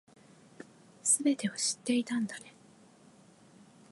[1.03, 2.55] 全てを知っていたんだね